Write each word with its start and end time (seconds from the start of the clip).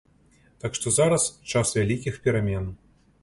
Так 0.63 0.77
што 0.77 0.93
зараз 0.95 1.27
час 1.53 1.73
вялікіх 1.79 2.19
перамен. 2.29 2.65